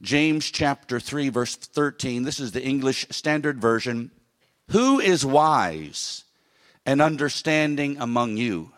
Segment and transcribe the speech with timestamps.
[0.00, 2.22] James chapter 3, verse 13.
[2.22, 4.12] This is the English Standard Version.
[4.70, 6.24] Who is wise
[6.86, 8.70] and understanding among you?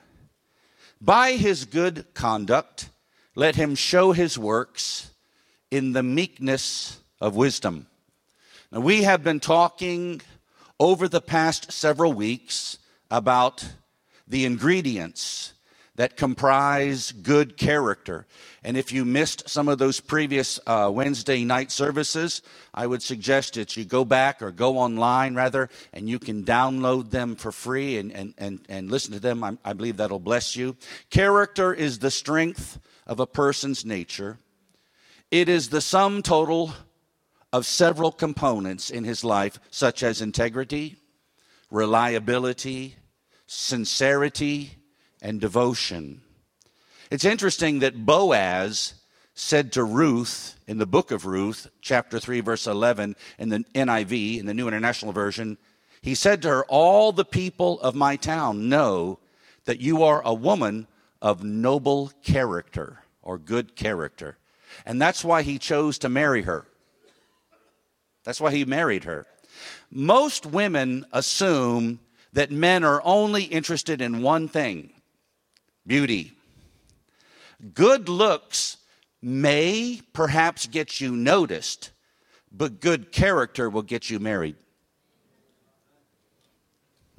[1.01, 2.89] By his good conduct,
[3.35, 5.11] let him show his works
[5.71, 7.87] in the meekness of wisdom.
[8.73, 10.23] Now, we have been talking
[10.79, 12.79] over the past several weeks
[13.11, 13.67] about
[14.27, 15.53] the ingredients
[16.01, 18.27] that comprise good character.
[18.65, 22.41] And if you missed some of those previous uh, Wednesday night services,
[22.73, 27.11] I would suggest that you go back or go online rather, and you can download
[27.11, 29.45] them for free and, and, and, and listen to them.
[29.45, 30.75] I, I believe that'll bless you.
[31.11, 34.39] Character is the strength of a person's nature,
[35.31, 36.73] it is the sum total
[37.53, 40.97] of several components in his life, such as integrity,
[41.71, 42.97] reliability,
[43.47, 44.80] sincerity,
[45.23, 46.23] and devotion.
[47.11, 48.95] It's interesting that Boaz
[49.35, 54.39] said to Ruth in the book of Ruth, chapter 3, verse 11, in the NIV,
[54.39, 55.59] in the New International Version,
[56.03, 59.19] he said to her, All the people of my town know
[59.65, 60.87] that you are a woman
[61.21, 64.39] of noble character or good character.
[64.87, 66.67] And that's why he chose to marry her.
[68.25, 69.27] That's why he married her.
[69.91, 72.01] Most women assume
[72.33, 74.93] that men are only interested in one thing
[75.91, 76.31] beauty.
[77.75, 78.77] Good looks
[79.21, 81.91] may perhaps get you noticed,
[82.53, 84.55] but good character will get you married.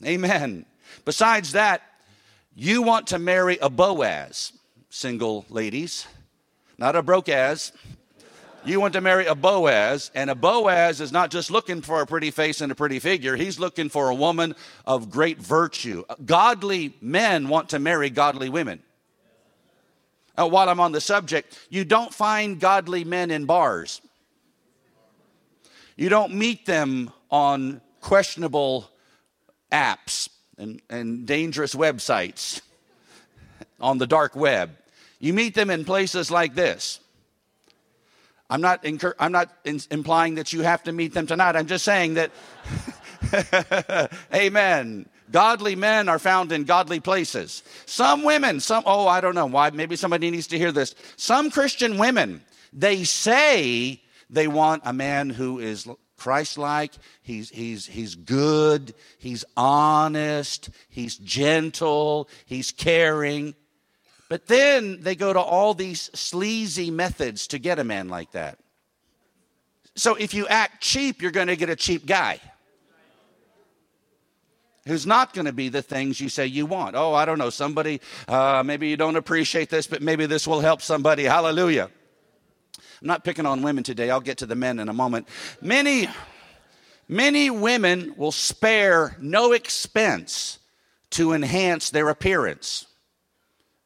[0.06, 0.66] Amen.
[1.04, 1.82] Besides that,
[2.56, 4.54] you want to marry a Boaz,
[4.90, 6.08] single ladies,
[6.78, 7.74] not a broke Brokaz.
[8.64, 12.06] You want to marry a Boaz, and a Boaz is not just looking for a
[12.06, 13.36] pretty face and a pretty figure.
[13.36, 16.04] He's looking for a woman of great virtue.
[16.24, 18.84] Godly men want to marry godly women.
[20.36, 24.02] While I'm on the subject, you don't find godly men in bars.
[25.96, 28.90] You don't meet them on questionable
[29.72, 32.62] apps and, and dangerous websites
[33.80, 34.72] on the dark web.
[35.20, 37.01] You meet them in places like this
[38.52, 41.56] I'm not, incur- I'm not in- implying that you have to meet them tonight.
[41.56, 42.32] I'm just saying that,
[44.36, 45.08] amen.
[45.32, 47.64] Godly men are found in godly places.
[47.86, 50.94] Some women, some, oh, I don't know why, maybe somebody needs to hear this.
[51.16, 52.42] Some Christian women,
[52.74, 55.88] they say they want a man who is
[56.18, 56.92] Christ like,
[57.22, 63.56] he's, he's, he's good, he's honest, he's gentle, he's caring.
[64.32, 68.60] But then they go to all these sleazy methods to get a man like that.
[69.98, 72.40] So if you act cheap, you're going to get a cheap guy
[74.88, 76.96] who's not going to be the things you say you want.
[76.96, 78.00] Oh, I don't know, somebody,
[78.30, 81.26] uh, maybe you don't appreciate this, but maybe this will help somebody.
[81.26, 81.90] Hallelujah.
[83.02, 84.10] I'm not picking on women today.
[84.12, 85.28] I'll get to the men in a moment.
[85.60, 86.08] Many,
[87.10, 90.60] many women will spare no expense
[91.10, 92.86] to enhance their appearance.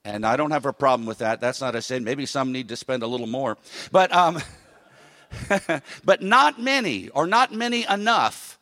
[0.06, 1.42] And I don't have a problem with that.
[1.42, 2.04] That's not a sin.
[2.04, 3.58] Maybe some need to spend a little more.
[3.92, 4.40] But, um,
[6.06, 8.60] but not many, or not many enough,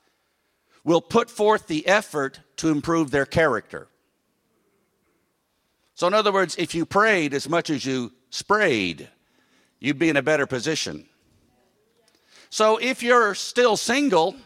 [0.86, 3.90] will put forth the effort to improve their character.
[5.96, 9.10] So, in other words, if you prayed as much as you sprayed,
[9.80, 11.08] you'd be in a better position.
[12.50, 14.38] So, if you're still single,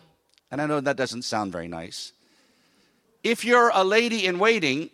[0.49, 2.11] and I know that doesn't sound very nice,
[3.23, 4.89] if you're a lady in waiting,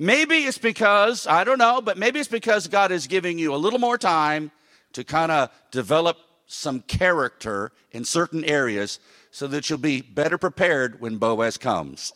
[0.00, 3.56] Maybe it's because, I don't know, but maybe it's because God is giving you a
[3.56, 4.52] little more time
[4.92, 6.16] to kind of develop
[6.46, 9.00] some character in certain areas
[9.32, 12.12] so that you'll be better prepared when Boaz comes.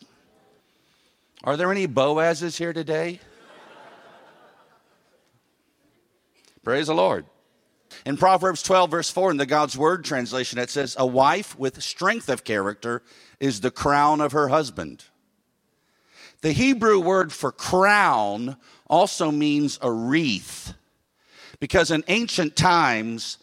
[1.43, 3.19] Are there any Boazes here today?
[6.63, 7.25] Praise the Lord.
[8.05, 11.83] In Proverbs 12, verse 4, in the God's Word translation, it says, A wife with
[11.83, 13.03] strength of character
[13.41, 15.03] is the crown of her husband.
[16.43, 20.73] The Hebrew word for crown also means a wreath,
[21.61, 23.37] because in ancient times,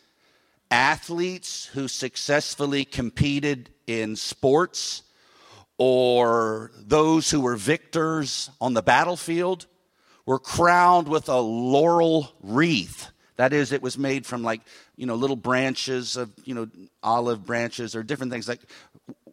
[0.70, 5.02] athletes who successfully competed in sports
[5.78, 9.64] or those who were victors on the battlefield
[10.26, 13.08] were crowned with a laurel wreath.
[13.36, 14.60] That is, it was made from like,
[14.96, 16.68] you know, little branches of, you know,
[17.02, 18.60] olive branches or different things like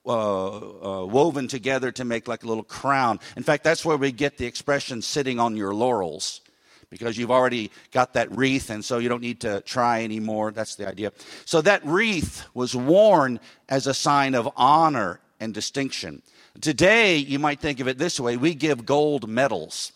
[0.08, 3.20] uh, uh, woven together to make like a little crown.
[3.36, 6.42] In fact, that's where we get the expression sitting on your laurels
[6.90, 10.52] because you've already got that wreath and so you don't need to try anymore.
[10.52, 11.12] That's the idea.
[11.46, 16.22] So that wreath was worn as a sign of honor and distinction.
[16.62, 19.92] Today, you might think of it this way we give gold medals,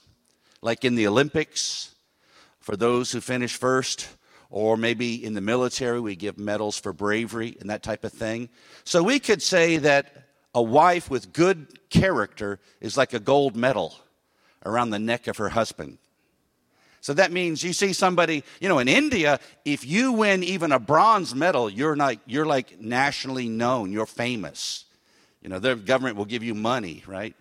[0.62, 1.96] like in the Olympics
[2.60, 4.08] for those who finish first,
[4.52, 8.50] or maybe in the military, we give medals for bravery and that type of thing.
[8.84, 13.96] So we could say that a wife with good character is like a gold medal
[14.66, 15.98] around the neck of her husband.
[17.00, 20.80] So that means you see somebody, you know, in India, if you win even a
[20.80, 24.86] bronze medal, you're like, you're like nationally known, you're famous.
[25.42, 27.36] You know, their government will give you money, right?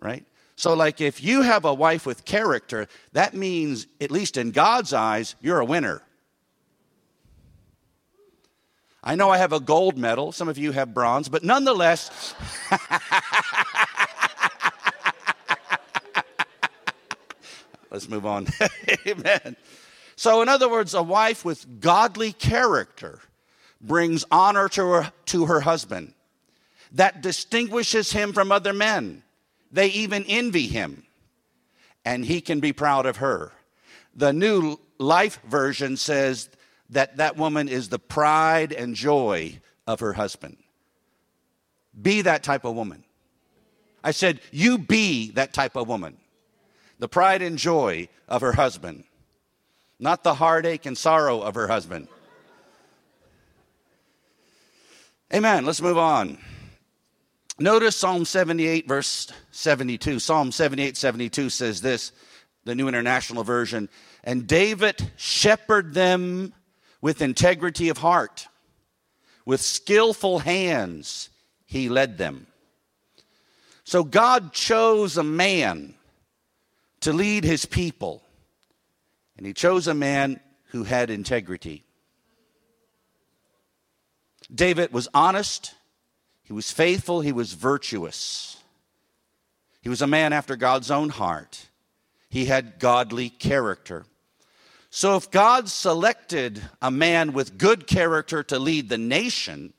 [0.00, 0.24] Right?
[0.56, 4.92] So, like, if you have a wife with character, that means, at least in God's
[4.92, 6.00] eyes, you're a winner.
[9.06, 12.34] I know I have a gold medal, some of you have bronze, but nonetheless,
[17.90, 18.46] let's move on.
[19.06, 19.56] Amen.
[20.16, 23.20] So, in other words, a wife with godly character
[23.78, 26.14] brings honor to her, to her husband
[26.92, 29.22] that distinguishes him from other men.
[29.70, 31.04] They even envy him,
[32.06, 33.52] and he can be proud of her.
[34.16, 36.48] The new life version says
[36.90, 40.56] that that woman is the pride and joy of her husband.
[42.00, 43.04] Be that type of woman.
[44.02, 46.16] I said, You be that type of woman.
[46.98, 49.04] The pride and joy of her husband,
[49.98, 52.08] not the heartache and sorrow of her husband.
[55.32, 55.64] Amen.
[55.64, 56.38] Let's move on.
[57.58, 60.18] Notice Psalm 78, verse 72.
[60.18, 62.12] Psalm 78, 72 says this,
[62.64, 63.88] the New International Version.
[64.22, 66.52] And David shepherded them
[67.04, 68.48] with integrity of heart,
[69.44, 71.28] with skillful hands,
[71.66, 72.46] he led them.
[73.84, 75.96] So God chose a man
[77.00, 78.22] to lead his people,
[79.36, 81.84] and he chose a man who had integrity.
[84.50, 85.74] David was honest
[86.44, 88.56] he was faithful, he was virtuous.
[89.82, 91.68] He was a man after God's own heart.
[92.30, 94.06] He had godly character.
[94.96, 99.72] So, if God selected a man with good character to lead the nation,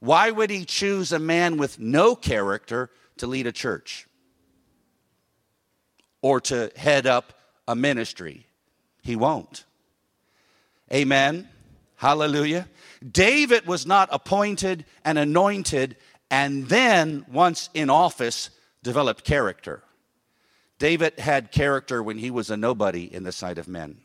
[0.00, 4.06] why would he choose a man with no character to lead a church
[6.22, 7.34] or to head up
[7.68, 8.46] a ministry?
[9.02, 9.66] He won't.
[10.90, 11.50] Amen.
[11.96, 12.68] Hallelujah.
[13.06, 15.94] David was not appointed and anointed
[16.30, 18.48] and then, once in office,
[18.82, 19.82] developed character.
[20.78, 23.98] David had character when he was a nobody in the sight of men.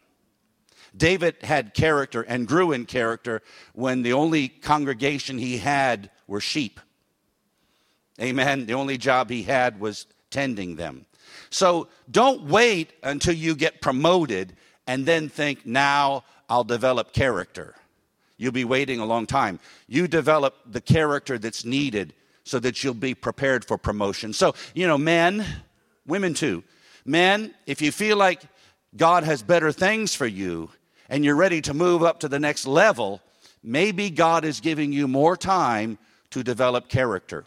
[0.96, 3.42] David had character and grew in character
[3.74, 6.80] when the only congregation he had were sheep.
[8.20, 8.66] Amen.
[8.66, 11.06] The only job he had was tending them.
[11.50, 14.54] So don't wait until you get promoted
[14.86, 17.76] and then think, now I'll develop character
[18.42, 19.60] you'll be waiting a long time.
[19.88, 24.34] You develop the character that's needed so that you'll be prepared for promotion.
[24.34, 25.46] So, you know, men,
[26.08, 26.64] women too.
[27.06, 28.42] Men, if you feel like
[28.98, 30.72] God has better things for you
[31.12, 33.22] and you're ready to move up to the next level,
[33.62, 35.98] maybe God is giving you more time
[36.30, 37.44] to develop character.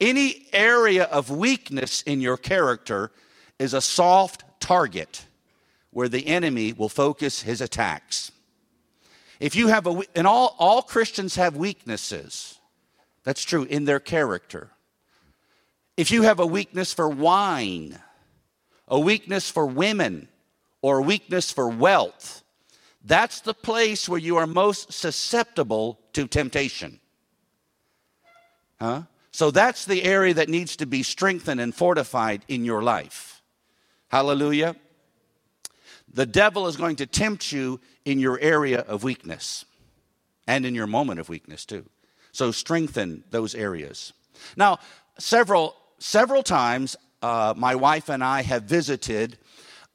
[0.00, 3.12] Any area of weakness in your character
[3.60, 5.24] is a soft target
[5.90, 8.32] where the enemy will focus his attacks.
[9.38, 12.58] If you have a, and all, all Christians have weaknesses.
[13.22, 14.70] That's true in their character.
[15.96, 18.00] If you have a weakness for wine,
[18.88, 20.28] a weakness for women,
[20.82, 22.42] or weakness for wealth,
[23.04, 27.00] that's the place where you are most susceptible to temptation.
[28.80, 29.02] Huh?
[29.30, 33.42] So that's the area that needs to be strengthened and fortified in your life.
[34.08, 34.76] Hallelujah.
[36.12, 39.64] The devil is going to tempt you in your area of weakness
[40.46, 41.84] and in your moment of weakness too.
[42.32, 44.12] So strengthen those areas.
[44.56, 44.78] Now,
[45.18, 49.36] several several times, uh, my wife and I have visited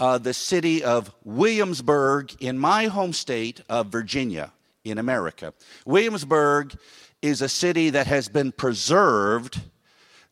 [0.04, 4.52] uh, the city of Williamsburg in my home state of Virginia
[4.84, 5.54] in America.
[5.86, 6.78] Williamsburg
[7.22, 9.62] is a city that has been preserved.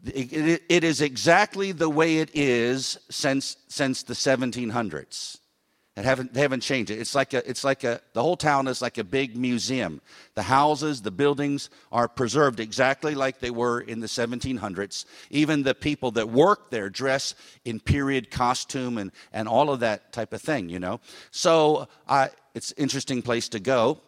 [0.04, 5.38] It, is exactly the way it is since, since the 1700s
[5.98, 7.00] and haven't, they haven't changed it.
[7.00, 10.02] It's like a, it's like a, the whole town is like a big museum.
[10.36, 15.06] The houses, the buildings are preserved exactly like they were in the 1700s.
[15.30, 20.14] Even the people that work there dress in period costume and, and all of that
[20.14, 21.02] type of thing, you know.
[21.32, 21.88] So
[22.56, 24.00] it's interesting place to go.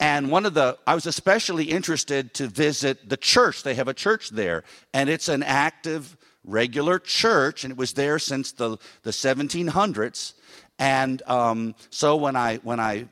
[0.00, 3.64] And one of the, I was especially interested to visit the church.
[3.64, 8.18] They have a church there, and it's an active, regular church, and it was there
[8.18, 10.34] since the, the 1700s.
[10.78, 13.08] And um, so when I when I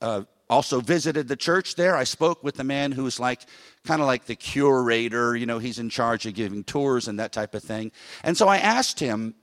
[0.00, 3.40] uh, also visited the church there, I spoke with the man who's like
[3.84, 5.36] kind of like the curator.
[5.36, 7.92] You know, he's in charge of giving tours and that type of thing.
[8.22, 9.34] And so I asked him,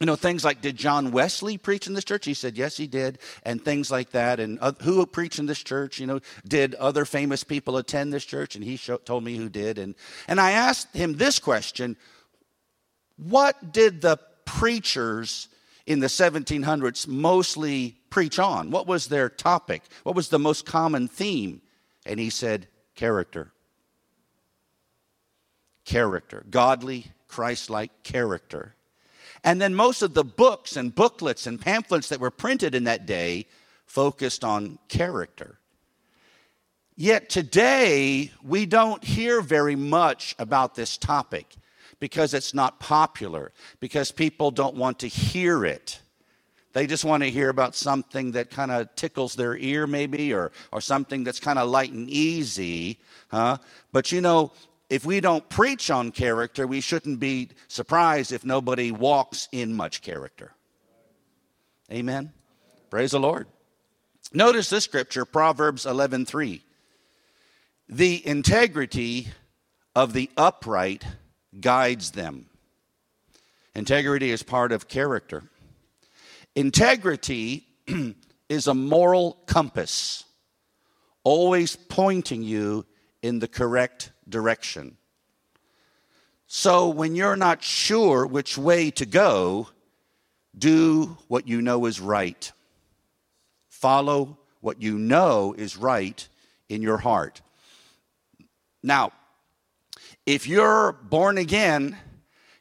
[0.00, 2.24] you know, things like, did John Wesley preach in this church?
[2.24, 4.38] He said, yes, he did, and things like that.
[4.38, 5.98] And uh, who preached in this church?
[5.98, 8.54] You know, did other famous people attend this church?
[8.54, 9.76] And he show, told me who did.
[9.76, 9.96] And,
[10.28, 11.96] and I asked him this question
[13.16, 15.48] What did the preachers
[15.88, 18.70] in the 1700s mostly preach on?
[18.70, 19.82] What was their topic?
[20.02, 21.62] What was the most common theme?
[22.04, 23.52] And he said, character.
[25.86, 26.44] Character.
[26.50, 28.74] Godly, Christ like character.
[29.42, 33.06] And then most of the books and booklets and pamphlets that were printed in that
[33.06, 33.46] day
[33.86, 35.58] focused on character.
[36.96, 41.56] Yet today, we don't hear very much about this topic
[42.00, 46.00] because it's not popular, because people don't want to hear it.
[46.72, 50.52] They just want to hear about something that kind of tickles their ear, maybe, or,
[50.70, 52.98] or something that's kind of light and easy.
[53.30, 53.58] Huh?
[53.90, 54.52] But you know,
[54.90, 60.02] if we don't preach on character, we shouldn't be surprised if nobody walks in much
[60.02, 60.52] character.
[61.90, 62.32] Amen.
[62.90, 63.46] Praise the Lord.
[64.32, 66.60] Notice this scripture, Proverbs 11:3.
[67.88, 69.28] The integrity
[69.94, 71.04] of the upright
[71.60, 72.46] guides them.
[73.74, 75.44] Integrity is part of character.
[76.54, 77.66] Integrity
[78.48, 80.24] is a moral compass,
[81.22, 82.84] always pointing you
[83.22, 84.96] in the correct direction.
[86.46, 89.68] So when you're not sure which way to go,
[90.56, 92.50] do what you know is right.
[93.68, 96.26] Follow what you know is right
[96.68, 97.42] in your heart.
[98.82, 99.12] Now,
[100.28, 101.96] if you're born again,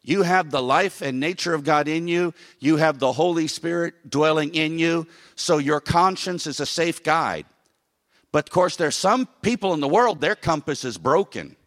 [0.01, 2.33] you have the life and nature of God in you.
[2.59, 5.05] You have the Holy Spirit dwelling in you.
[5.35, 7.45] So your conscience is a safe guide.
[8.31, 11.57] But of course, there's some people in the world, their compass is broken.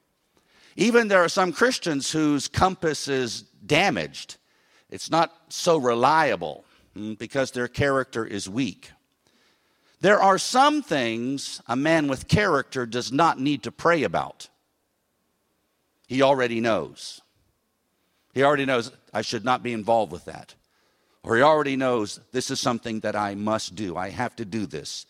[0.74, 4.38] Even there are some Christians whose compass is damaged.
[4.88, 6.64] It's not so reliable
[6.96, 8.90] mm, because their character is weak.
[10.00, 14.48] There are some things a man with character does not need to pray about.
[16.10, 17.20] He already knows.
[18.34, 20.56] He already knows I should not be involved with that.
[21.22, 23.96] Or he already knows this is something that I must do.
[23.96, 25.06] I have to do this.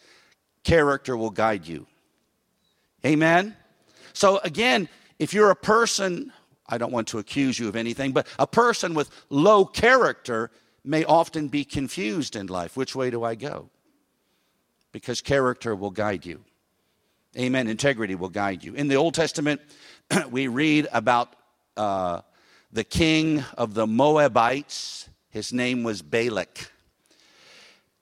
[0.63, 1.87] Character will guide you.
[3.03, 3.57] Amen?
[4.13, 6.35] So, again, if you're a person,
[6.69, 10.51] I don't want to accuse you of anything, but a person with low character
[10.85, 12.77] may often be confused in life.
[12.77, 13.71] Which way do I go?
[14.93, 16.45] Because character will guide you.
[17.39, 17.69] Amen.
[17.69, 18.75] Integrity will guide you.
[18.75, 19.63] In the Old Testament,
[20.31, 21.35] we read about
[21.77, 22.21] uh,
[22.73, 25.09] the king of the Moabites.
[25.29, 26.71] His name was Balak.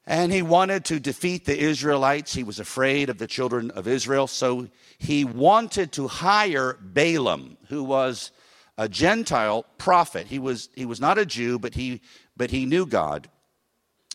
[0.07, 2.33] And he wanted to defeat the Israelites.
[2.33, 4.27] He was afraid of the children of Israel.
[4.27, 8.31] So he wanted to hire Balaam, who was
[8.79, 10.27] a Gentile prophet.
[10.29, 12.01] He was, he was not a Jew, but he,
[12.37, 13.29] but he knew God.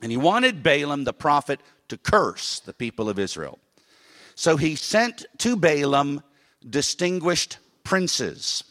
[0.02, 1.60] And he wanted Balaam, the prophet,
[1.90, 3.60] to curse the people of Israel.
[4.34, 6.24] So he sent to Balaam
[6.68, 8.64] distinguished princes,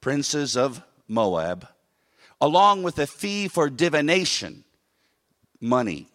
[0.00, 1.68] princes of Moab,
[2.40, 4.64] along with a fee for divination,
[5.60, 6.08] money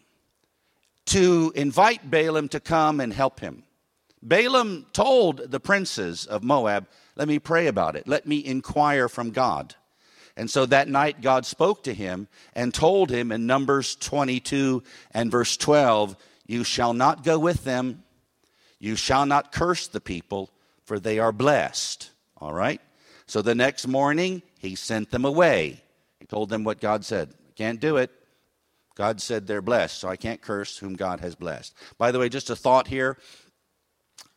[1.09, 3.63] to invite Balaam to come and help him.
[4.21, 8.07] Balaam told the princes of Moab, Let me pray about it.
[8.07, 9.75] Let me inquire from God.
[10.37, 15.31] And so that night, God spoke to him and told him in Numbers 22 and
[15.31, 16.15] verse 12,
[16.47, 18.03] You shall not go with them,
[18.77, 20.51] you shall not curse the people,
[20.85, 22.11] for they are blessed.
[22.41, 22.81] All right?
[23.25, 25.81] So the next morning, he sent them away.
[26.19, 27.33] He told them what God said.
[27.55, 28.11] Can't do it.
[28.95, 31.73] God said they're blessed, so I can't curse whom God has blessed.
[31.97, 33.17] By the way, just a thought here.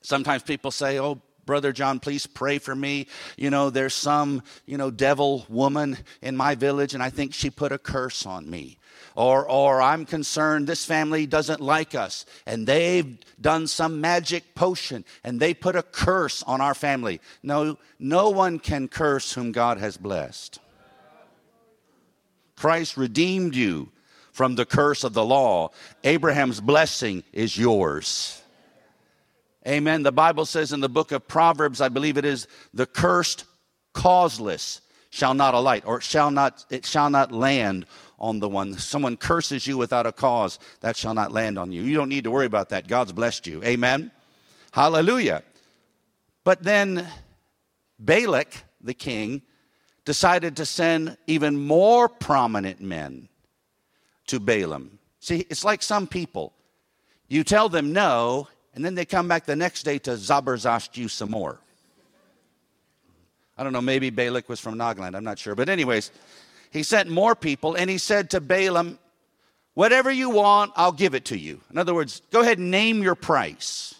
[0.02, 3.08] Sometimes people say, Oh, Brother John, please pray for me.
[3.36, 7.50] You know, there's some, you know, devil woman in my village, and I think she
[7.50, 8.78] put a curse on me.
[9.14, 15.04] Or, or I'm concerned this family doesn't like us, and they've done some magic potion,
[15.22, 17.20] and they put a curse on our family.
[17.42, 20.60] No, no one can curse whom God has blessed.
[22.56, 23.90] Christ redeemed you
[24.32, 25.70] from the curse of the law.
[26.04, 28.40] Abraham's blessing is yours.
[29.66, 30.02] Amen.
[30.02, 33.44] The Bible says in the book of Proverbs, I believe it is, the cursed
[33.92, 37.84] causeless shall not alight, or shall not, it shall not land
[38.22, 38.72] on the one.
[38.74, 41.82] Someone curses you without a cause, that shall not land on you.
[41.82, 42.86] You don't need to worry about that.
[42.88, 43.62] God's blessed you.
[43.64, 44.10] Amen.
[44.70, 45.42] Hallelujah.
[46.44, 47.06] But then
[47.98, 49.42] Balak, the king,
[50.04, 53.28] decided to send even more prominent men
[54.28, 54.98] to Balaam.
[55.20, 56.52] See, it's like some people.
[57.28, 61.08] You tell them no, and then they come back the next day to zabarzash you
[61.08, 61.58] some more.
[63.56, 65.54] I don't know, maybe Balak was from Nagaland, I'm not sure.
[65.54, 66.10] But, anyways,
[66.72, 68.98] he sent more people and he said to Balaam,
[69.74, 71.60] Whatever you want, I'll give it to you.
[71.70, 73.94] In other words, go ahead and name your price.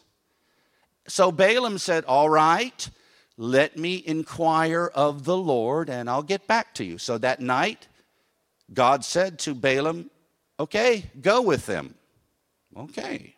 [1.06, 2.88] So Balaam said, All right,
[3.36, 6.96] let me inquire of the Lord and I'll get back to you.
[6.96, 7.88] So that night,
[8.72, 10.10] God said to Balaam,
[10.58, 11.94] Okay, go with them.
[12.76, 13.34] Okay.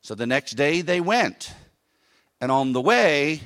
[0.00, 1.52] So the next day they went.
[2.40, 3.42] And on the way,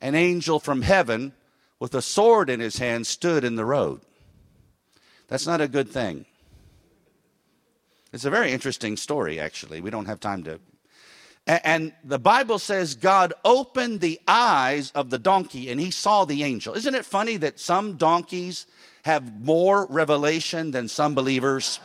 [0.00, 1.32] an angel from heaven
[1.80, 4.02] with a sword in his hand stood in the road.
[5.32, 6.26] That's not a good thing.
[8.12, 9.80] It's a very interesting story, actually.
[9.80, 10.60] We don't have time to.
[11.46, 16.42] And the Bible says God opened the eyes of the donkey and he saw the
[16.42, 16.74] angel.
[16.74, 18.66] Isn't it funny that some donkeys
[19.06, 21.80] have more revelation than some believers?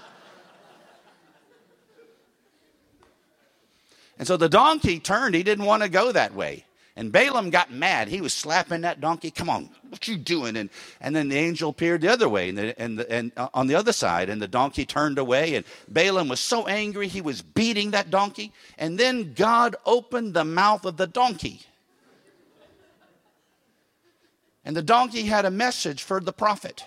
[4.19, 5.35] And so the donkey turned.
[5.35, 6.65] He didn't want to go that way.
[6.97, 8.07] And Balaam got mad.
[8.07, 9.29] He was slapping that donkey.
[9.29, 10.57] Come on, what you doing?
[10.57, 13.49] And, and then the angel appeared the other way and, the, and, the, and uh,
[13.53, 14.29] on the other side.
[14.29, 15.53] And the donkey turned away.
[15.53, 18.51] And Balaam was so angry, he was beating that donkey.
[18.79, 21.61] And then God opened the mouth of the donkey.
[24.65, 26.83] And the donkey had a message for the prophet.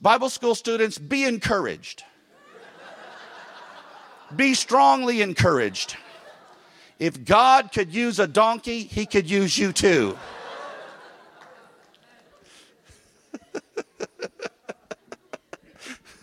[0.00, 2.02] Bible school students, be encouraged.
[4.34, 5.96] Be strongly encouraged.
[6.98, 10.18] If God could use a donkey, he could use you too.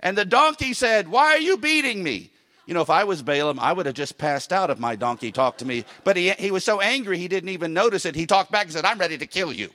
[0.00, 2.30] and the donkey said, Why are you beating me?
[2.66, 5.30] You know, if I was Balaam, I would have just passed out if my donkey
[5.32, 5.84] talked to me.
[6.02, 8.14] But he, he was so angry, he didn't even notice it.
[8.14, 9.70] He talked back and said, I'm ready to kill you.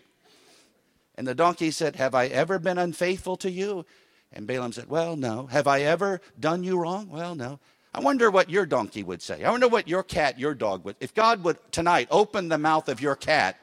[1.16, 3.86] And the donkey said, Have I ever been unfaithful to you?
[4.32, 5.48] And Balaam said, Well, no.
[5.48, 7.10] Have I ever done you wrong?
[7.10, 7.60] Well, no.
[7.94, 9.44] I wonder what your donkey would say.
[9.44, 10.96] I wonder what your cat, your dog would.
[11.00, 13.58] If God would tonight open the mouth of your cat,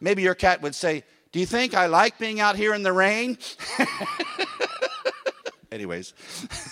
[0.00, 2.92] maybe your cat would say, Do you think I like being out here in the
[2.92, 3.38] rain?
[5.72, 6.12] Anyways,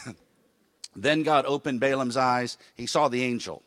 [0.96, 2.58] then God opened Balaam's eyes.
[2.74, 3.62] He saw the angel.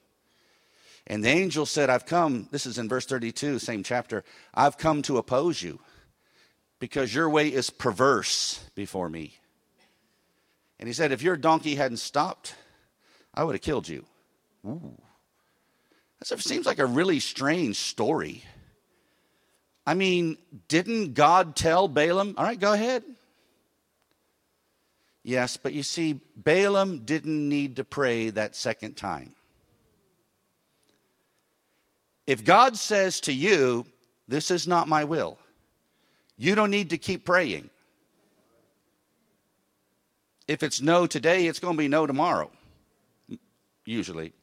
[1.07, 5.01] And the angel said, I've come, this is in verse 32, same chapter, I've come
[5.03, 5.79] to oppose you
[6.79, 9.38] because your way is perverse before me.
[10.79, 12.55] And he said, If your donkey hadn't stopped,
[13.33, 14.05] I would have killed you.
[14.65, 14.98] Ooh.
[16.19, 18.43] That seems like a really strange story.
[19.85, 23.03] I mean, didn't God tell Balaam, all right, go ahead?
[25.24, 29.33] Yes, but you see, Balaam didn't need to pray that second time.
[32.25, 33.85] If God says to you,
[34.27, 35.37] This is not my will,
[36.37, 37.69] you don't need to keep praying.
[40.48, 42.50] If it's no today, it's going to be no tomorrow
[43.85, 44.33] usually.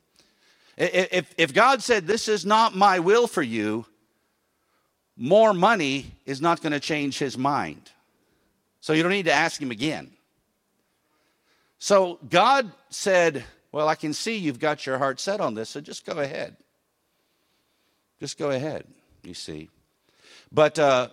[0.76, 3.86] If, if God said, This is not my will for you,
[5.16, 7.90] more money is not going to change his mind.
[8.80, 10.10] So you don't need to ask him again.
[11.78, 15.80] So God said, Well, I can see you've got your heart set on this, so
[15.80, 16.56] just go ahead.
[18.18, 18.86] Just go ahead,
[19.22, 19.70] you see.
[20.52, 21.08] But uh,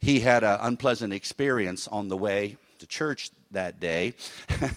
[0.00, 4.14] he had an unpleasant experience on the way to church that day.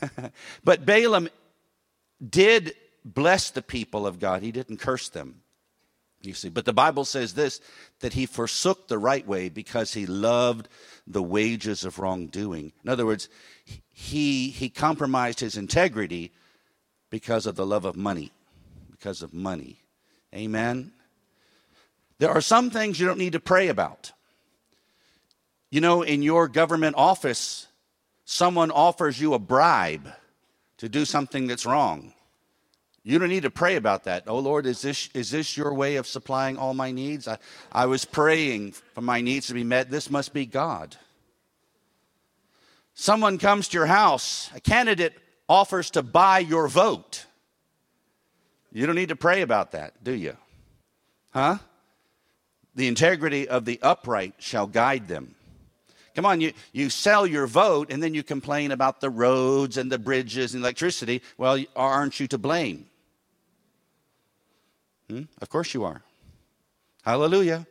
[0.64, 1.30] but Balaam
[2.28, 2.76] did
[3.14, 5.42] blessed the people of God, he didn't curse them.
[6.22, 7.62] You see, but the Bible says this
[8.00, 10.68] that he forsook the right way because he loved
[11.06, 12.74] the wages of wrongdoing.
[12.84, 13.30] In other words,
[13.66, 16.32] he he compromised his integrity
[17.10, 18.32] because of the love of money,
[18.92, 19.80] because of money.
[20.34, 20.92] Amen.
[22.20, 24.12] There are some things you don't need to pray about.
[25.70, 27.68] You know, in your government office,
[28.26, 30.10] someone offers you a bribe
[30.78, 32.14] to do something that's wrong.
[33.08, 34.26] You don't need to pray about that.
[34.28, 37.26] Oh Lord, is this, is this your way of supplying all my needs?
[37.26, 37.38] I,
[37.72, 39.90] I was praying for my needs to be met.
[39.90, 40.98] This must be God.
[42.96, 45.14] Someone comes to your house, a candidate
[45.48, 47.26] offers to buy your vote.
[48.74, 50.36] You don't need to pray about that, do you?
[51.30, 51.60] Huh?
[52.76, 55.34] The integrity of the upright shall guide them.
[56.14, 59.90] Come on, you, you sell your vote and then you complain about the roads and
[59.90, 61.22] the bridges and electricity.
[61.38, 62.88] Well, aren't you to blame?
[65.10, 65.24] Hmm?
[65.42, 66.02] Of course you are.
[67.04, 67.66] Hallelujah.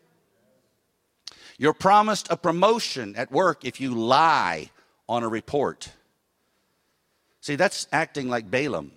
[1.59, 4.71] You're promised a promotion at work if you lie
[5.09, 5.91] on a report.
[7.41, 8.93] See, that's acting like Balaam.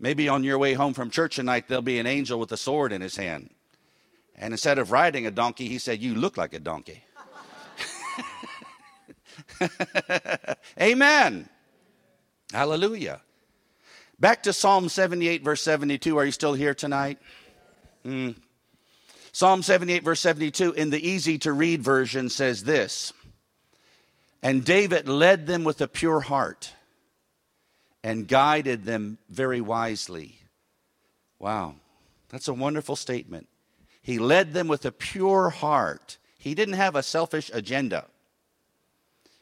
[0.00, 2.92] Maybe on your way home from church tonight, there'll be an angel with a sword
[2.92, 3.50] in his hand.
[4.36, 7.02] And instead of riding a donkey, he said, You look like a donkey.
[10.80, 11.48] Amen.
[12.52, 13.20] Hallelujah.
[14.20, 16.18] Back to Psalm 78, verse 72.
[16.18, 17.18] Are you still here tonight?
[18.04, 18.34] Mm.
[19.32, 23.12] Psalm 78, verse 72, in the easy to read version, says this
[24.42, 26.72] And David led them with a pure heart
[28.02, 30.40] and guided them very wisely.
[31.38, 31.76] Wow,
[32.28, 33.46] that's a wonderful statement.
[34.02, 36.18] He led them with a pure heart.
[36.38, 38.06] He didn't have a selfish agenda,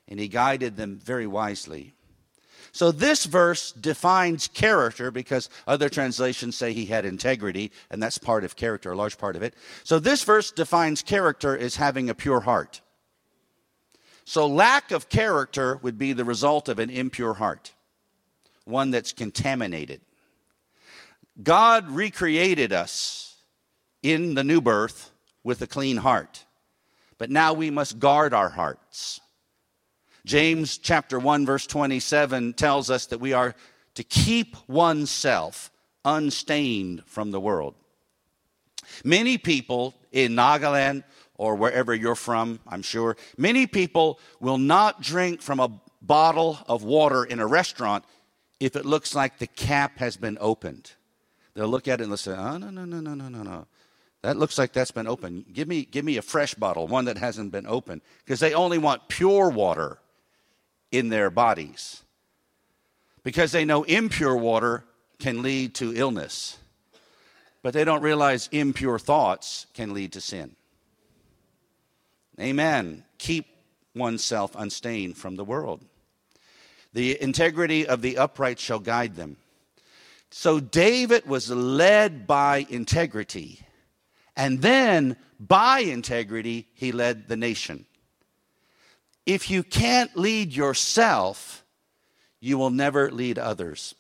[0.07, 1.95] and he guided them very wisely.
[2.77, 8.45] So, this verse defines character because other translations say he had integrity, and that's part
[8.45, 9.55] of character, a large part of it.
[9.83, 12.83] So, this verse defines character as having a pure heart.
[14.27, 17.73] So, lack of character would be the result of an impure heart,
[18.67, 20.03] one that's contaminated.
[21.43, 23.37] God recreated us
[24.03, 25.12] in the new birth
[25.43, 26.45] with a clean heart,
[27.17, 29.23] but now we must guard our hearts.
[30.27, 33.55] James chapter 1 verse 27 tells us that we are
[33.95, 35.71] to keep oneself
[36.05, 37.77] unstained from the world.
[39.05, 41.05] Many people in Nagaland
[41.37, 45.71] or wherever you're from, I'm sure, many people will not drink from a
[46.03, 48.05] bottle of water in a restaurant
[48.59, 50.93] if it looks like the cap has been opened.
[51.55, 53.67] They'll look at it and they'll say, oh, no, no, no, no, no, no, no.
[54.23, 55.53] That looks like that's been opened.
[55.53, 58.01] Give me, give me a fresh bottle, one that hasn't been opened.
[58.25, 59.99] Because they only want pure water
[60.90, 62.03] in their bodies
[63.27, 64.85] because they know impure water
[65.18, 66.59] can lead to illness,
[67.61, 70.55] but they don't realize impure thoughts can lead to sin.
[72.40, 73.03] Amen.
[73.18, 73.46] Keep
[73.96, 75.85] oneself unstained from the world.
[76.92, 79.38] The integrity of the upright shall guide them.
[80.31, 83.59] So David was led by integrity,
[84.37, 87.87] and then by integrity, he led the nation
[89.27, 91.65] if you can't lead yourself,
[92.41, 93.95] you will never lead others.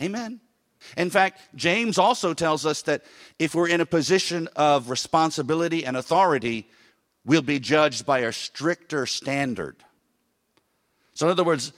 [0.00, 0.40] Amen.
[0.96, 3.02] In fact, James also tells us that
[3.38, 6.68] if we're in a position of responsibility and authority,
[7.24, 9.76] we'll be judged by a stricter standard.
[11.12, 11.72] So, in other words,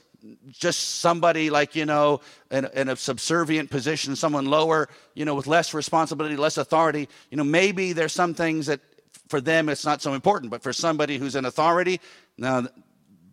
[0.53, 2.21] just somebody like, you know,
[2.51, 7.37] in, in, a subservient position, someone lower, you know, with less responsibility, less authority, you
[7.37, 8.81] know, maybe there's some things that
[9.33, 12.03] for them it's not so important, but for somebody who's in authority,
[12.37, 12.67] now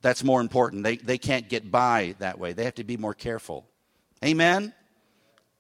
[0.01, 0.85] that's more important.
[0.85, 2.53] They, they can't get by that way.
[2.53, 3.67] They have to be more careful.
[4.23, 4.73] Amen?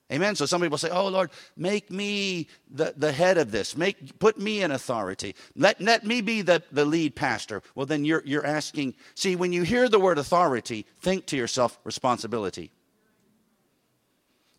[0.09, 0.35] Amen.
[0.37, 3.75] So some people say, Oh Lord, make me the, the head of this.
[3.75, 5.35] Make put me in authority.
[5.57, 7.61] Let, let me be the, the lead pastor.
[7.75, 11.77] Well, then you're you're asking, see, when you hear the word authority, think to yourself
[11.83, 12.71] responsibility.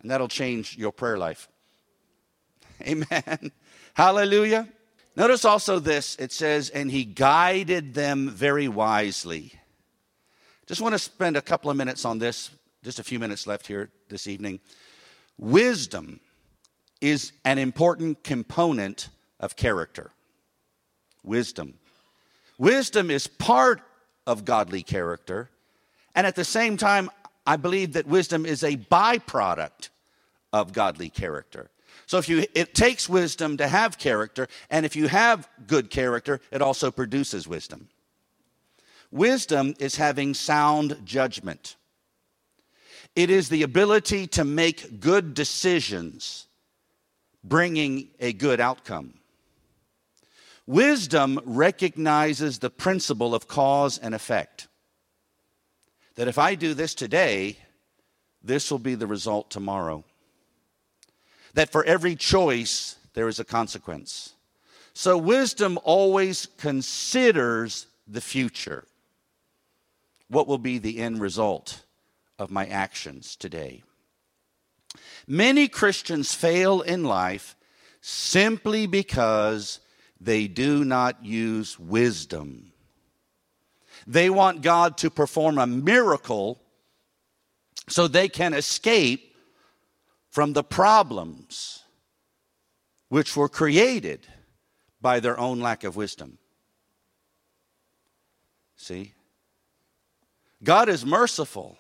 [0.03, 1.49] And that'll change your prayer life.
[2.83, 3.51] Amen.
[3.95, 4.69] Hallelujah.
[5.21, 9.53] Notice also this it says, and he guided them very wisely.
[10.67, 12.49] Just want to spend a couple of minutes on this,
[12.83, 14.61] just a few minutes left here this evening.
[15.37, 16.21] Wisdom
[17.03, 20.11] is an important component of character.
[21.23, 21.75] Wisdom.
[22.57, 23.83] Wisdom is part
[24.27, 25.51] of godly character,
[26.15, 27.11] and at the same time,
[27.47, 29.91] I believe that wisdom is a byproduct
[30.51, 31.69] of godly character.
[32.11, 36.41] So if you it takes wisdom to have character, and if you have good character,
[36.51, 37.89] it also produces wisdom.
[39.13, 41.77] Wisdom is having sound judgment.
[43.15, 46.49] It is the ability to make good decisions,
[47.45, 49.15] bringing a good outcome.
[50.67, 54.67] Wisdom recognizes the principle of cause and effect.
[56.17, 57.57] That if I do this today,
[58.43, 60.03] this will be the result tomorrow
[61.55, 64.35] that for every choice there is a consequence.
[64.93, 68.85] So wisdom always considers the future.
[70.29, 71.85] What will be the end result
[72.39, 73.83] of my actions today?
[75.27, 77.57] Many Christians fail in life
[78.01, 79.81] simply because
[80.21, 82.73] they do not use wisdom.
[84.07, 86.61] They want God to perform a miracle
[87.89, 89.30] so they can escape
[90.31, 91.83] from the problems
[93.09, 94.27] which were created
[95.01, 96.39] by their own lack of wisdom.
[98.77, 99.13] See?
[100.63, 101.77] God is merciful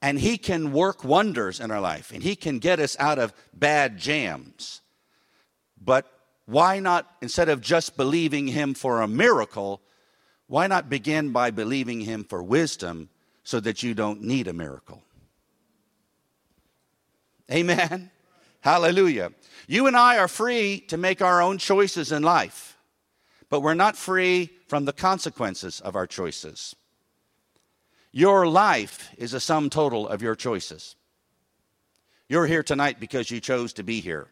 [0.00, 3.32] and He can work wonders in our life and He can get us out of
[3.54, 4.80] bad jams.
[5.80, 6.06] But
[6.46, 9.80] why not, instead of just believing Him for a miracle,
[10.48, 13.08] why not begin by believing Him for wisdom
[13.44, 15.02] so that you don't need a miracle?
[17.50, 18.10] Amen.
[18.60, 19.32] Hallelujah.
[19.66, 22.76] You and I are free to make our own choices in life,
[23.50, 26.76] but we're not free from the consequences of our choices.
[28.12, 30.96] Your life is a sum total of your choices.
[32.28, 34.28] You're here tonight because you chose to be here.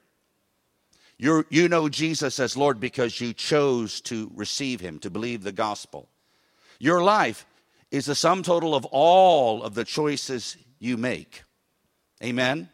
[1.19, 5.53] you you know Jesus as Lord because you chose to receive him, to believe the
[5.53, 6.09] gospel.
[6.79, 7.47] Your life
[7.91, 11.43] is the sum total of all of the choices you make.
[12.23, 12.71] Amen?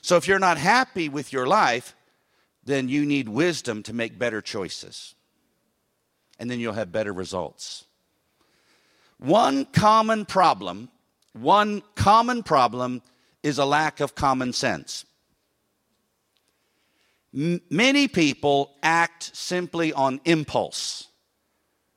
[0.00, 1.94] So if you're not happy with your life,
[2.64, 5.14] then you need wisdom to make better choices.
[6.38, 7.84] And then you'll have better results.
[9.18, 10.88] One common problem,
[11.32, 13.02] one common problem
[13.42, 15.04] is a lack of common sense.
[17.34, 21.08] M- many people act simply on impulse.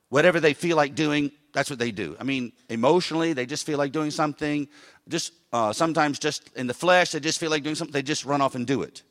[0.08, 2.16] Whatever they feel like doing, that's what they do.
[2.18, 4.68] I mean, emotionally, they just feel like doing something.
[5.08, 7.92] Just uh, sometimes, just in the flesh, they just feel like doing something.
[7.92, 9.02] They just run off and do it.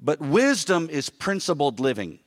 [0.00, 2.20] But wisdom is principled living,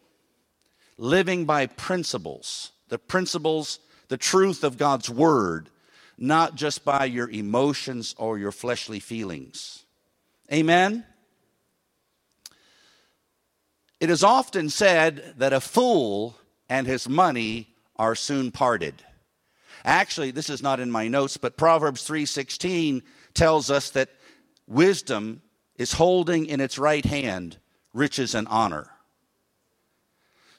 [0.97, 5.69] living by principles, the principles, the truth of God's word,
[6.17, 9.85] not just by your emotions or your fleshly feelings.
[10.51, 11.05] Amen?
[13.99, 16.37] It is often said that a fool
[16.69, 18.95] and his money are soon parted.
[19.85, 24.09] Actually, this is not in my notes, but Proverbs 3:16 tells us that
[24.67, 25.41] wisdom
[25.75, 27.57] is holding in its right hand
[27.93, 28.89] riches and honor.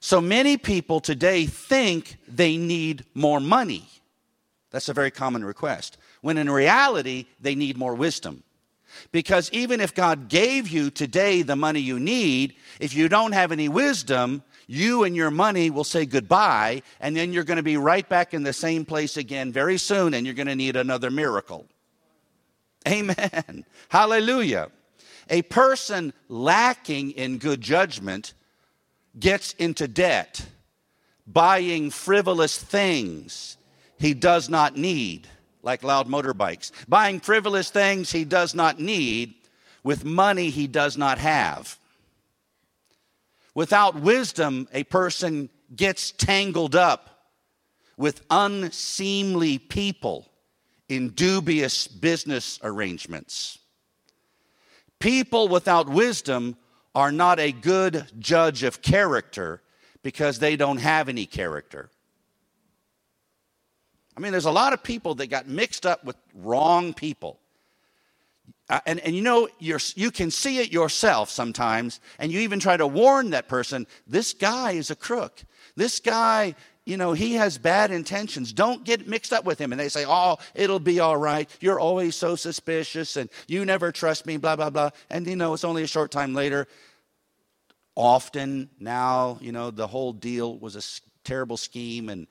[0.01, 3.89] So many people today think they need more money.
[4.71, 5.97] That's a very common request.
[6.21, 8.43] When in reality, they need more wisdom.
[9.13, 13.51] Because even if God gave you today the money you need, if you don't have
[13.51, 17.77] any wisdom, you and your money will say goodbye, and then you're going to be
[17.77, 21.11] right back in the same place again very soon, and you're going to need another
[21.11, 21.67] miracle.
[22.87, 23.65] Amen.
[23.89, 24.71] Hallelujah.
[25.31, 28.35] A person lacking in good judgment
[29.19, 30.47] gets into debt,
[31.27, 33.57] buying frivolous things
[33.99, 35.29] he does not need,
[35.63, 39.35] like loud motorbikes, buying frivolous things he does not need
[39.83, 41.79] with money he does not have.
[43.55, 47.31] Without wisdom, a person gets tangled up
[47.97, 50.29] with unseemly people
[50.89, 53.59] in dubious business arrangements.
[54.99, 56.57] People without wisdom
[56.95, 59.63] are not a good judge of character
[60.03, 61.91] because they don't have any character.
[64.17, 67.41] I mean, there's a lot of people that got mixed up with wrong people.
[68.69, 72.59] Uh, and, and you know, you you can see it yourself sometimes, and you even
[72.59, 75.43] try to warn that person this guy is a crook.
[75.77, 76.55] This guy,
[76.87, 78.53] you know, he has bad intentions.
[78.53, 79.73] Don't get mixed up with him.
[79.73, 81.49] And they say, oh, it'll be all right.
[81.61, 84.91] You're always so suspicious, and you never trust me, blah, blah, blah.
[85.11, 86.67] And, you know, it's only a short time later.
[87.97, 90.83] Often now, you know, the whole deal was a
[91.25, 92.27] terrible scheme, and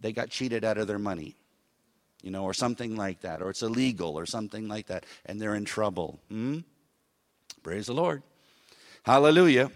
[0.00, 1.37] they got cheated out of their money
[2.22, 5.54] you know, or something like that, or it's illegal or something like that, and they're
[5.54, 6.18] in trouble.
[6.28, 6.60] Hmm?
[7.62, 8.22] Praise the Lord.
[9.02, 9.70] Hallelujah.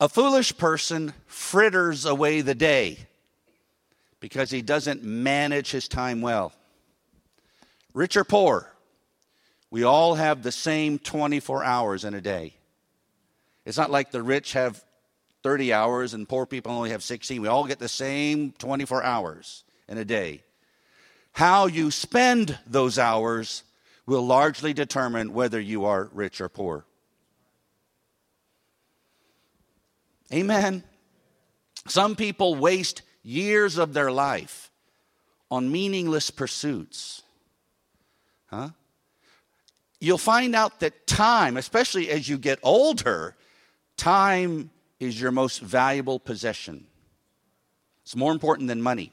[0.00, 2.98] A foolish person fritters away the day
[4.18, 6.52] because he doesn't manage his time well.
[7.92, 8.72] Rich or poor,
[9.70, 12.54] we all have the same 24 hours in a day.
[13.64, 14.82] It's not like the rich have
[15.42, 17.40] 30 hours and poor people only have 16.
[17.40, 20.42] We all get the same 24 hours in a day.
[21.32, 23.64] How you spend those hours
[24.06, 26.86] will largely determine whether you are rich or poor.
[30.32, 30.84] Amen.
[31.86, 34.70] Some people waste years of their life
[35.50, 37.22] on meaningless pursuits.
[38.46, 38.70] Huh?
[39.98, 43.36] You'll find out that time, especially as you get older,
[43.96, 46.86] time is your most valuable possession.
[48.02, 49.12] It's more important than money.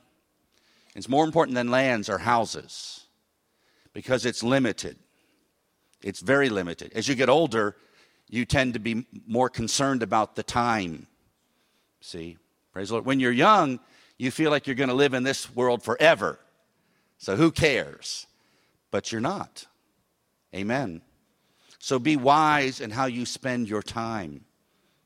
[0.97, 3.05] It's more important than lands or houses
[3.93, 4.97] because it's limited.
[6.01, 6.91] It's very limited.
[6.93, 7.75] As you get older,
[8.27, 11.05] you tend to be more concerned about the time.
[12.01, 12.37] See?
[12.73, 13.05] Praise the Lord.
[13.05, 13.79] When you're young,
[14.17, 16.39] you feel like you're going to live in this world forever.
[17.19, 18.25] So who cares?
[18.89, 19.67] But you're not.
[20.55, 21.01] Amen.
[21.77, 24.45] So be wise in how you spend your time.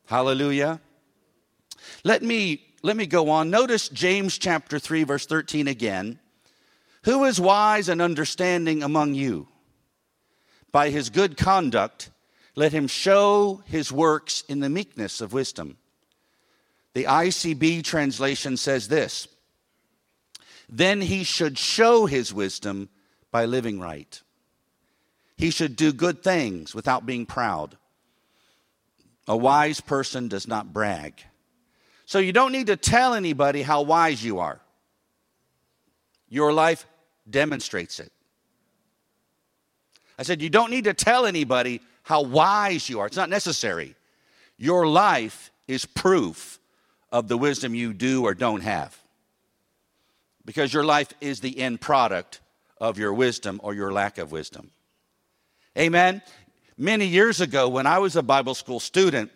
[0.06, 0.80] Hallelujah.
[2.06, 3.50] Let me let me go on.
[3.50, 6.20] Notice James chapter 3, verse 13 again.
[7.04, 9.48] Who is wise and understanding among you?
[10.72, 12.10] By his good conduct,
[12.56, 15.78] let him show his works in the meekness of wisdom.
[16.94, 19.28] The ICB translation says this
[20.70, 22.90] Then he should show his wisdom
[23.32, 24.22] by living right.
[25.38, 27.78] He should do good things without being proud.
[29.28, 31.24] A wise person does not brag.
[32.12, 34.60] So you don't need to tell anybody how wise you are.
[36.28, 36.86] Your life
[37.30, 38.12] demonstrates it.
[40.20, 43.08] I said, you don't need to tell anybody how wise you are.
[43.08, 43.96] It's not necessary.
[44.58, 46.60] your life is proof
[47.14, 48.94] of the wisdom you do or don't have.
[50.44, 52.42] Because your life is the end product
[52.82, 54.72] of your wisdom or your lack of wisdom.
[55.78, 56.22] Amen.
[56.78, 59.32] Many years ago, when I was a Bible school student,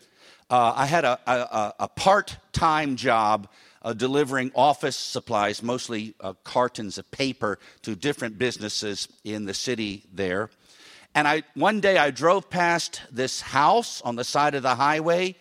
[0.49, 3.47] uh, I had a, a, a part time job
[3.81, 10.03] uh, delivering office supplies, mostly uh, cartons of paper, to different businesses in the city
[10.11, 10.49] there.
[11.13, 15.35] And I, one day I drove past this house on the side of the highway.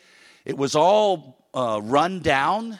[0.44, 2.78] It was all uh, run down.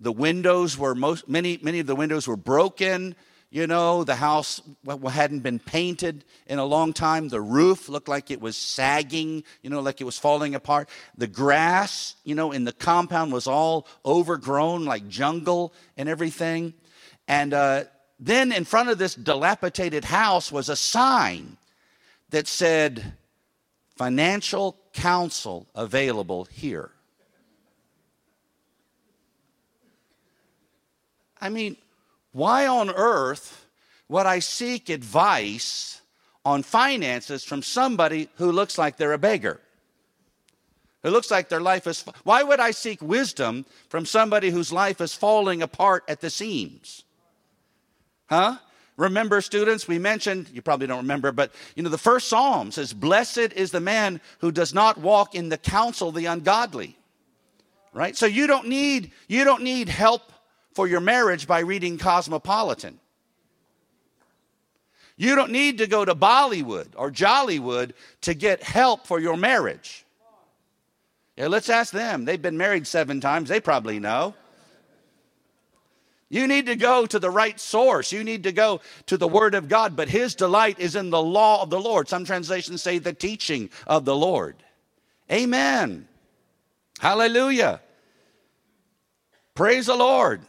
[0.00, 3.14] The windows were most, many, many of the windows were broken.
[3.54, 7.28] You know, the house hadn't been painted in a long time.
[7.28, 10.88] The roof looked like it was sagging, you know, like it was falling apart.
[11.16, 16.74] The grass, you know, in the compound was all overgrown, like jungle and everything.
[17.28, 17.84] And uh,
[18.18, 21.56] then in front of this dilapidated house was a sign
[22.30, 23.14] that said,
[23.96, 26.90] Financial counsel available here.
[31.40, 31.76] I mean,
[32.34, 33.64] why on earth
[34.08, 36.02] would I seek advice
[36.44, 39.60] on finances from somebody who looks like they're a beggar?
[41.04, 42.04] Who looks like their life is.
[42.24, 47.04] Why would I seek wisdom from somebody whose life is falling apart at the seams?
[48.28, 48.56] Huh?
[48.96, 52.92] Remember, students, we mentioned, you probably don't remember, but you know, the first psalm says,
[52.92, 56.98] Blessed is the man who does not walk in the counsel of the ungodly.
[57.92, 58.16] Right?
[58.16, 60.32] So you don't need, you don't need help
[60.74, 62.98] for your marriage by reading Cosmopolitan.
[65.16, 70.04] You don't need to go to Bollywood or Jollywood to get help for your marriage.
[71.36, 72.24] Yeah, let's ask them.
[72.24, 74.34] They've been married seven times, they probably know.
[76.30, 78.10] You need to go to the right source.
[78.10, 81.22] You need to go to the Word of God, but His delight is in the
[81.22, 82.08] law of the Lord.
[82.08, 84.56] Some translations say the teaching of the Lord.
[85.30, 86.08] Amen.
[86.98, 87.80] Hallelujah.
[89.54, 90.40] Praise the Lord.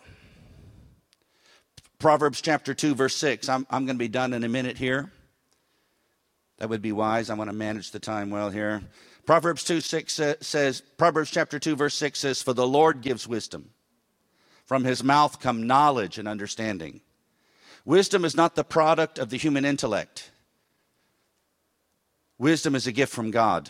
[1.99, 3.47] Proverbs chapter 2, verse 6.
[3.49, 5.11] I'm, I'm going to be done in a minute here.
[6.57, 7.29] That would be wise.
[7.29, 8.81] I want to manage the time well here.
[9.25, 13.27] Proverbs 2, 6 uh, says, Proverbs chapter 2, verse 6 says, For the Lord gives
[13.27, 13.71] wisdom.
[14.65, 17.01] From his mouth come knowledge and understanding.
[17.85, 20.31] Wisdom is not the product of the human intellect.
[22.37, 23.69] Wisdom is a gift from God.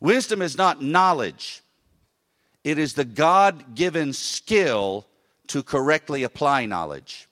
[0.00, 1.62] Wisdom is not knowledge,
[2.62, 5.06] it is the God given skill
[5.48, 7.28] to correctly apply knowledge.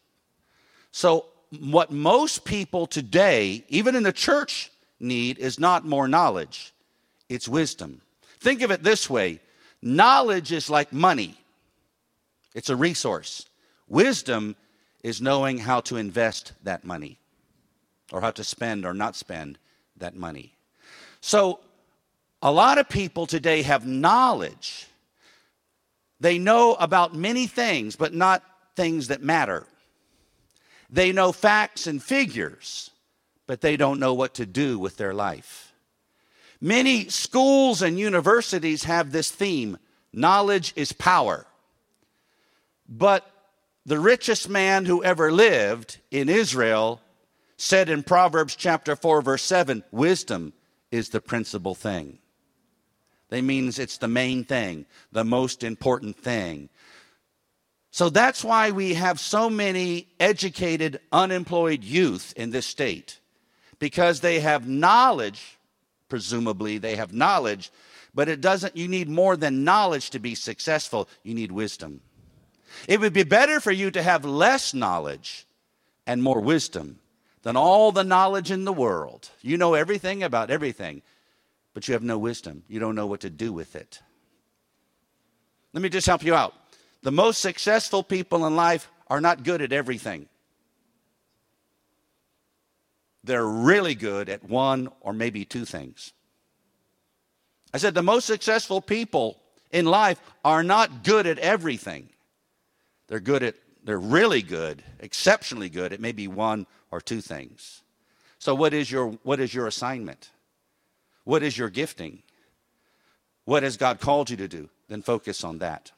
[0.92, 1.26] So,
[1.60, 6.72] what most people today, even in the church, need is not more knowledge,
[7.28, 8.00] it's wisdom.
[8.40, 9.40] Think of it this way
[9.82, 11.36] knowledge is like money,
[12.54, 13.46] it's a resource.
[13.88, 14.56] Wisdom
[15.02, 17.18] is knowing how to invest that money
[18.10, 19.58] or how to spend or not spend
[19.98, 20.54] that money.
[21.20, 21.60] So,
[22.42, 24.86] a lot of people today have knowledge
[26.20, 28.42] they know about many things, but not
[28.76, 29.66] things that matter.
[30.90, 32.90] They know facts and figures,
[33.46, 35.72] but they don't know what to do with their life.
[36.60, 39.78] Many schools and universities have this theme
[40.12, 41.46] knowledge is power.
[42.88, 43.28] But
[43.84, 47.00] the richest man who ever lived in Israel
[47.56, 50.52] said in Proverbs chapter 4, verse 7 wisdom
[50.90, 52.18] is the principal thing.
[53.34, 56.68] That means it's the main thing, the most important thing.
[57.90, 63.18] So that's why we have so many educated, unemployed youth in this state,
[63.80, 65.58] because they have knowledge,
[66.08, 67.72] presumably, they have knowledge,
[68.14, 72.02] but it doesn't, you need more than knowledge to be successful, you need wisdom.
[72.86, 75.44] It would be better for you to have less knowledge
[76.06, 77.00] and more wisdom
[77.42, 79.28] than all the knowledge in the world.
[79.42, 81.02] You know everything about everything,
[81.74, 82.62] but you have no wisdom.
[82.68, 84.00] You don't know what to do with it.
[85.72, 86.54] Let me just help you out.
[87.02, 90.28] The most successful people in life are not good at everything.
[93.24, 96.12] They're really good at one or maybe two things.
[97.72, 99.40] I said the most successful people
[99.72, 102.08] in life are not good at everything.
[103.08, 107.82] They're good at they're really good, exceptionally good at maybe one or two things.
[108.38, 110.30] So what is your what is your assignment?
[111.24, 112.22] What is your gifting?
[113.44, 114.70] What has God called you to do?
[114.88, 115.92] Then focus on that.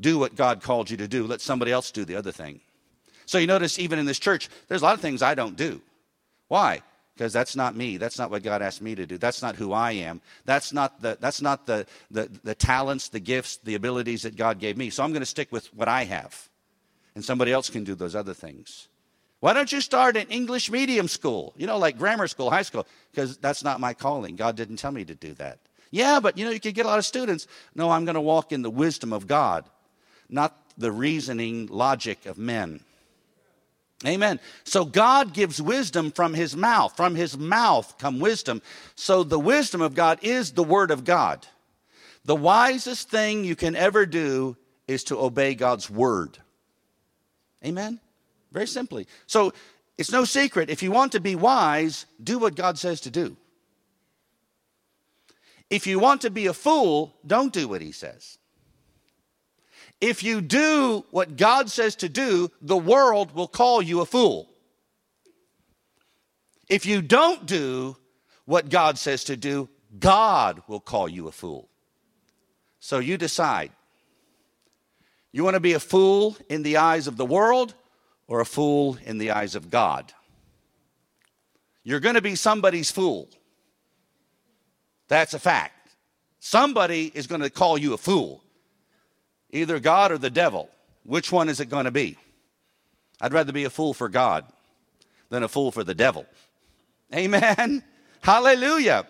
[0.00, 1.26] Do what God called you to do.
[1.26, 2.60] Let somebody else do the other thing.
[3.26, 5.80] So you notice, even in this church, there's a lot of things I don't do.
[6.48, 6.82] Why?
[7.14, 7.96] Because that's not me.
[7.96, 9.18] That's not what God asked me to do.
[9.18, 10.20] That's not who I am.
[10.44, 14.58] That's not the, that's not the, the, the talents, the gifts, the abilities that God
[14.58, 14.90] gave me.
[14.90, 16.48] So I'm going to stick with what I have.
[17.14, 18.88] And somebody else can do those other things.
[19.44, 21.52] Why don't you start an English medium school?
[21.58, 24.36] You know, like grammar school, high school, because that's not my calling.
[24.36, 25.58] God didn't tell me to do that.
[25.90, 27.46] Yeah, but you know, you could get a lot of students.
[27.74, 29.66] No, I'm going to walk in the wisdom of God,
[30.30, 32.80] not the reasoning logic of men.
[34.06, 34.40] Amen.
[34.64, 36.96] So God gives wisdom from his mouth.
[36.96, 38.62] From his mouth come wisdom.
[38.94, 41.46] So the wisdom of God is the word of God.
[42.24, 44.56] The wisest thing you can ever do
[44.88, 46.38] is to obey God's word.
[47.62, 48.00] Amen.
[48.54, 49.08] Very simply.
[49.26, 49.52] So
[49.98, 50.70] it's no secret.
[50.70, 53.36] If you want to be wise, do what God says to do.
[55.68, 58.38] If you want to be a fool, don't do what he says.
[60.00, 64.48] If you do what God says to do, the world will call you a fool.
[66.68, 67.96] If you don't do
[68.44, 71.68] what God says to do, God will call you a fool.
[72.78, 73.72] So you decide.
[75.32, 77.74] You want to be a fool in the eyes of the world
[78.26, 80.12] or a fool in the eyes of God?
[81.82, 83.28] You're going to be somebody's fool.
[85.08, 85.90] That's a fact.
[86.40, 88.42] Somebody is going to call you a fool,
[89.50, 90.70] either God or the devil.
[91.04, 92.16] Which one is it going to be?
[93.20, 94.44] I'd rather be a fool for God
[95.28, 96.26] than a fool for the devil.
[97.14, 97.84] Amen.
[98.20, 99.06] Hallelujah.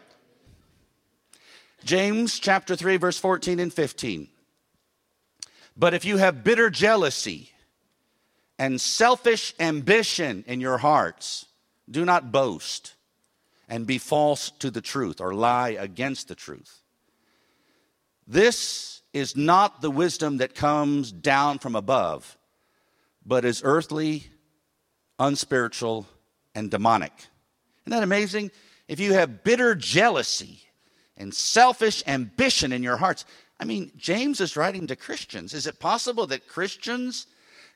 [1.85, 4.29] James chapter 3, verse 14 and 15.
[5.77, 7.51] But if you have bitter jealousy
[8.59, 11.47] and selfish ambition in your hearts,
[11.91, 12.95] do not boast
[13.69, 16.81] and be false to the truth or lie against the truth.
[18.27, 22.39] This is not the wisdom that comes down from above,
[23.25, 24.25] but is earthly,
[25.19, 26.07] unspiritual,
[26.55, 27.13] and demonic.
[27.83, 28.51] Isn't that amazing?
[28.89, 30.63] If you have bitter jealousy
[31.17, 33.25] and selfish ambition in your hearts,
[33.61, 35.55] I mean, James is writing to Christians.
[35.55, 37.27] Is it possible that Christians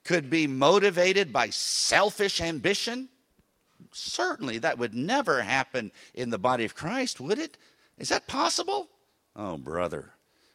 [0.09, 3.11] could be motivated by selfish ambition?
[3.93, 7.59] Certainly, that would never happen in the body of Christ, would it?
[7.99, 8.89] Is that possible?
[9.37, 10.15] Oh, brother,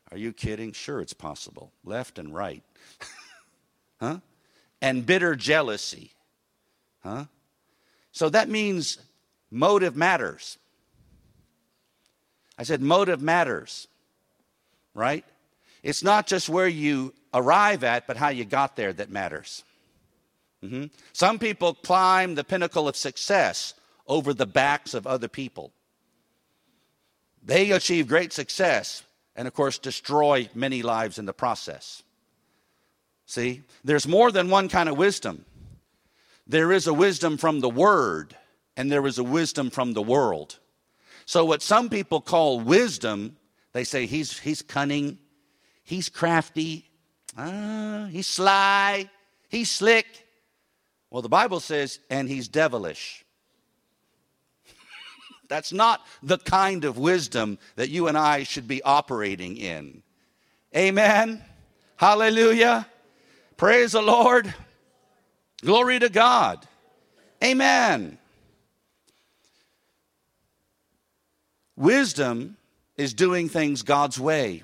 [0.10, 0.72] are you kidding?
[0.72, 1.72] Sure, it's possible.
[1.84, 2.64] Left and right.
[4.00, 4.22] huh?
[4.82, 6.14] And bitter jealousy.
[7.04, 7.26] Huh?
[8.12, 8.98] So that means
[9.52, 10.58] motive matters.
[12.58, 13.88] I said motive matters,
[14.96, 15.24] right?
[15.84, 19.64] It's not just where you arrive at, but how you got there that matters.
[20.64, 20.86] Mm-hmm.
[21.12, 23.74] Some people climb the pinnacle of success
[24.08, 25.74] over the backs of other people.
[27.44, 29.04] They achieve great success
[29.36, 32.04] and, of course, destroy many lives in the process.
[33.26, 35.46] See, there's more than one kind of wisdom.
[36.48, 38.38] There is a wisdom from the Word,
[38.78, 40.60] and there is a wisdom from the world.
[41.26, 43.38] So, what some people call wisdom,
[43.72, 45.18] they say he's, he's cunning,
[45.84, 46.90] he's crafty,
[47.38, 49.10] uh, he's sly,
[49.50, 50.06] he's slick.
[51.10, 53.24] Well, the Bible says, and he's devilish.
[55.48, 60.02] That's not the kind of wisdom that you and I should be operating in.
[60.76, 61.44] Amen.
[61.98, 62.88] Hallelujah.
[63.58, 64.54] Praise the Lord.
[65.62, 66.68] Glory to God.
[67.44, 68.18] Amen.
[71.76, 72.58] Wisdom
[72.98, 74.64] is doing things God's way.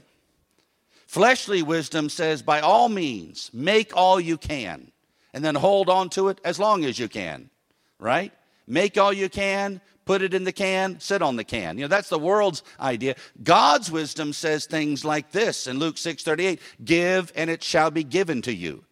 [1.09, 4.91] Fleshly wisdom says, by all means, make all you can
[5.33, 7.49] and then hold on to it as long as you can,
[7.97, 8.31] right?
[8.67, 11.79] Make all you can, put it in the can, sit on the can.
[11.79, 13.15] You know, that's the world's idea.
[13.41, 18.43] God's wisdom says things like this in Luke 6:38, "Give and it shall be given
[18.43, 18.85] to you."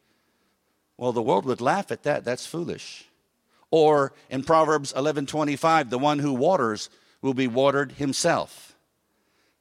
[0.97, 2.25] Well, the world would laugh at that.
[2.25, 3.05] That's foolish.
[3.69, 6.89] Or in Proverbs 11:25, "The one who waters
[7.21, 8.75] will be watered himself."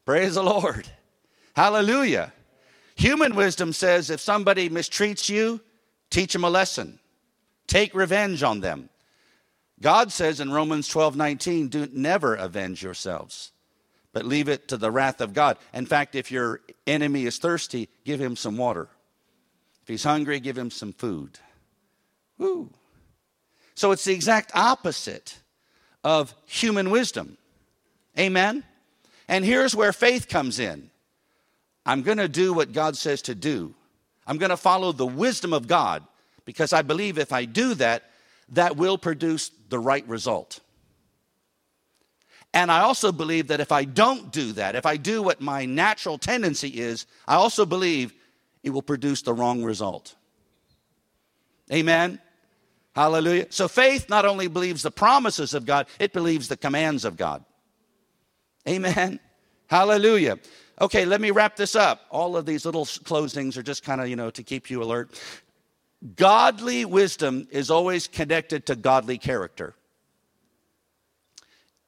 [0.06, 0.88] Praise the Lord.
[1.54, 2.32] Hallelujah.
[2.96, 5.60] Human wisdom says if somebody mistreats you,
[6.10, 6.98] Teach them a lesson.
[7.66, 8.88] Take revenge on them.
[9.80, 13.52] God says in Romans 12 19, do never avenge yourselves,
[14.12, 15.58] but leave it to the wrath of God.
[15.74, 18.88] In fact, if your enemy is thirsty, give him some water.
[19.82, 21.38] If he's hungry, give him some food.
[22.38, 22.70] Woo.
[23.74, 25.38] So it's the exact opposite
[26.02, 27.36] of human wisdom.
[28.18, 28.64] Amen?
[29.28, 30.90] And here's where faith comes in
[31.86, 33.74] I'm going to do what God says to do.
[34.26, 36.02] I'm going to follow the wisdom of God
[36.44, 38.10] because I believe if I do that,
[38.50, 40.60] that will produce the right result.
[42.52, 45.64] And I also believe that if I don't do that, if I do what my
[45.64, 48.12] natural tendency is, I also believe
[48.62, 50.14] it will produce the wrong result.
[51.72, 52.20] Amen.
[52.94, 53.46] Hallelujah.
[53.50, 57.44] So faith not only believes the promises of God, it believes the commands of God.
[58.66, 59.20] Amen.
[59.68, 60.38] Hallelujah.
[60.80, 62.02] Okay, let me wrap this up.
[62.10, 65.18] All of these little closings are just kind of, you know, to keep you alert.
[66.16, 69.74] Godly wisdom is always connected to godly character.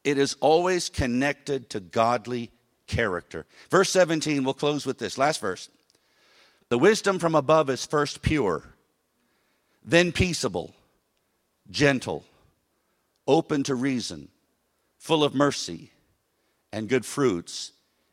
[0.05, 2.51] It is always connected to godly
[2.86, 3.45] character.
[3.70, 5.18] Verse 17, we'll close with this.
[5.18, 5.68] Last verse.
[6.70, 8.62] The wisdom from above is first pure,
[9.84, 10.74] then peaceable,
[11.70, 12.24] gentle,
[13.26, 14.28] open to reason,
[14.99, 15.91] full of mercy
[16.72, 17.72] and good fruits,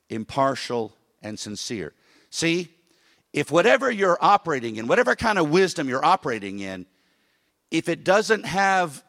[0.10, 1.94] impartial and sincere.
[2.30, 2.70] See,
[3.34, 6.86] if whatever you're operating in, whatever kind of wisdom you're operating in,
[7.72, 9.04] if it doesn't have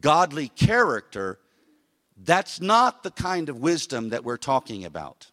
[0.00, 1.38] godly character,
[2.16, 5.26] that's not the kind of wisdom that we're talking about.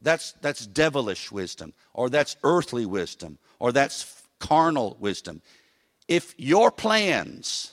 [0.00, 5.40] That's, that's devilish wisdom, or that's earthly wisdom, or that's carnal wisdom.
[6.08, 7.70] If your plans,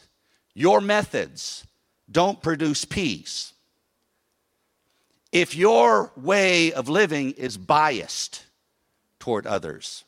[0.53, 1.65] your methods
[2.11, 3.53] don't produce peace,
[5.31, 8.45] if your way of living is biased
[9.19, 10.03] toward others,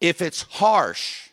[0.00, 1.28] if it's harsh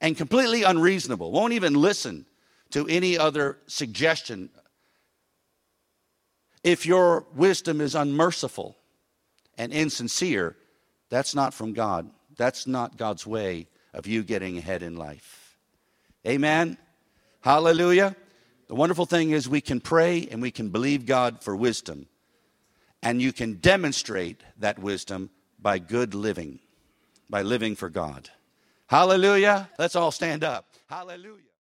[0.00, 2.26] and completely unreasonable, won't even listen
[2.70, 4.50] to any other suggestion.
[6.62, 8.76] If your wisdom is unmerciful
[9.56, 10.56] and insincere,
[11.08, 12.10] that's not from God.
[12.36, 15.56] That's not God's way of you getting ahead in life.
[16.26, 16.78] Amen.
[17.40, 18.16] Hallelujah.
[18.68, 22.06] The wonderful thing is we can pray and we can believe God for wisdom.
[23.02, 26.60] And you can demonstrate that wisdom by good living,
[27.28, 28.30] by living for God.
[28.86, 29.68] Hallelujah.
[29.78, 30.66] Let's all stand up.
[30.88, 31.53] Hallelujah.